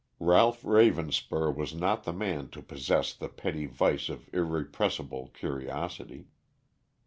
Ralph 0.19 0.63
Ravenspur 0.63 1.55
was 1.55 1.75
not 1.75 2.05
the 2.05 2.11
man 2.11 2.49
to 2.57 2.63
possess 2.63 3.13
the 3.13 3.29
petty 3.29 3.67
vice 3.67 4.09
of 4.09 4.31
irrepressible 4.33 5.27
curiosity. 5.27 6.25